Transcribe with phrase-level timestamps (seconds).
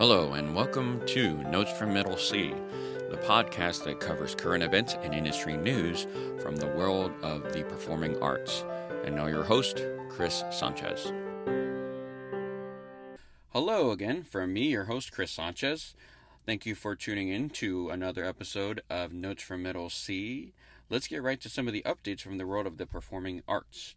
[0.00, 2.54] Hello, and welcome to Notes from Middle C,
[3.10, 6.06] the podcast that covers current events and industry news
[6.40, 8.64] from the world of the performing arts.
[9.04, 11.12] And now, your host, Chris Sanchez.
[13.50, 15.94] Hello again from me, your host, Chris Sanchez.
[16.46, 20.54] Thank you for tuning in to another episode of Notes from Middle C.
[20.88, 23.96] Let's get right to some of the updates from the world of the performing arts.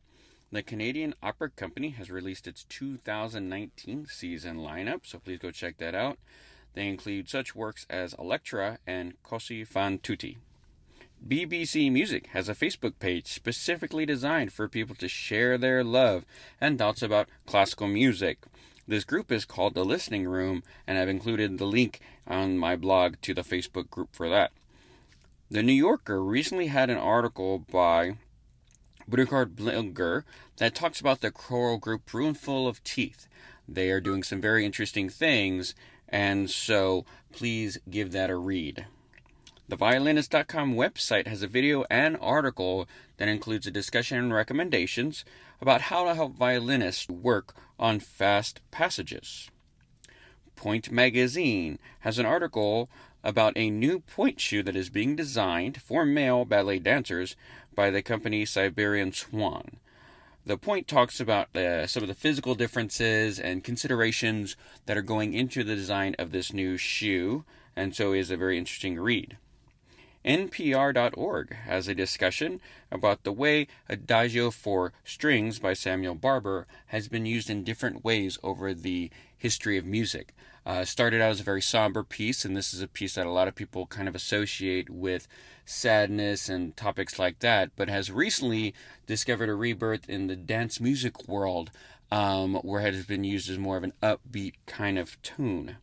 [0.54, 5.96] The Canadian Opera Company has released its 2019 season lineup, so please go check that
[5.96, 6.20] out.
[6.76, 10.38] They include such works as Elektra and Così fan tutte.
[11.28, 16.24] BBC Music has a Facebook page specifically designed for people to share their love
[16.62, 18.38] and thoughts about classical music.
[18.88, 23.16] This group is called The Listening Room, and I've included the link on my blog
[23.24, 24.52] to the Facebook group for that.
[25.50, 28.18] The New Yorker recently had an article by
[29.08, 30.24] Burkhard Bilger
[30.58, 33.28] that talks about the choral group Roomful of Teeth.
[33.68, 35.76] They are doing some very interesting things,
[36.10, 38.86] and so please give that a read.
[39.70, 42.88] The violinist.com website has a video and article
[43.18, 45.24] that includes a discussion and recommendations
[45.62, 49.50] about how to help violinists work on fast passages.
[50.56, 52.90] Pointe Magazine has an article
[53.24, 57.36] about a new pointe shoe that is being designed for male ballet dancers
[57.74, 59.78] by the company Siberian Swan.
[60.46, 65.34] The point talks about uh, some of the physical differences and considerations that are going
[65.34, 69.38] into the design of this new shoe, and so is a very interesting read.
[70.26, 77.26] NPR.org has a discussion about the way Adagio for Strings by Samuel Barber has been
[77.26, 80.34] used in different ways over the history of music.
[80.66, 83.32] Uh, started out as a very somber piece, and this is a piece that a
[83.32, 85.28] lot of people kind of associate with
[85.66, 88.74] sadness and topics like that, but has recently
[89.06, 91.70] discovered a rebirth in the dance music world
[92.12, 95.76] um, where it has been used as more of an upbeat kind of tune.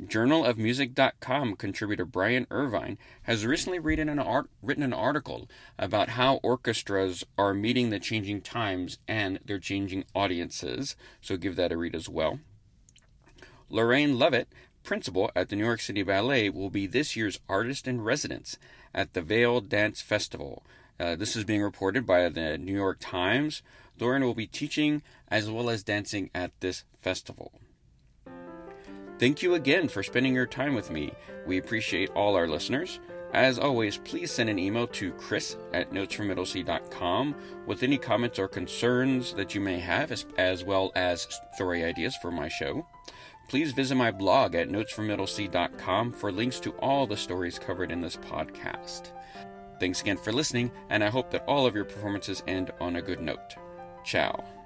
[0.00, 7.24] JournalofMusic.com contributor Brian Irvine has recently written an, art, written an article about how orchestras
[7.36, 12.08] are meeting the changing times and their changing audiences, so give that a read as
[12.08, 12.38] well.
[13.68, 14.46] Lauren Lovette,
[14.84, 18.56] principal at the New York City Ballet, will be this year's artist in residence
[18.94, 20.62] at the Vail Dance Festival.
[21.00, 23.62] Uh, this is being reported by the New York Times.
[23.98, 27.52] Lorraine will be teaching as well as dancing at this festival.
[29.18, 31.12] Thank you again for spending your time with me.
[31.46, 33.00] We appreciate all our listeners.
[33.32, 37.34] As always, please send an email to chris at notesfrommiddlec.com
[37.66, 42.16] with any comments or concerns that you may have, as, as well as story ideas
[42.22, 42.86] for my show.
[43.48, 48.16] Please visit my blog at notesfrommiddlec.com for links to all the stories covered in this
[48.16, 49.12] podcast.
[49.80, 53.02] Thanks again for listening, and I hope that all of your performances end on a
[53.02, 53.56] good note.
[54.04, 54.57] Ciao.